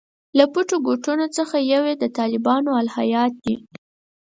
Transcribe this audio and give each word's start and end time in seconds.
له 0.37 0.45
پټو 0.53 0.77
ګوټونو 0.87 1.25
څخه 1.37 1.55
یو 1.71 1.81
یې 1.89 2.07
طالبانو 2.19 2.69
الهیات 2.81 3.33
دي. 3.43 3.55